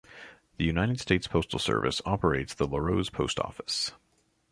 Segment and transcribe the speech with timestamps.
[0.57, 3.91] The United States Postal Service operates the Larose Post Office.